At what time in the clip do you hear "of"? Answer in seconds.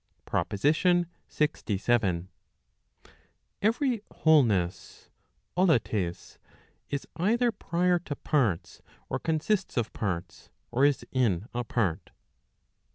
9.77-9.93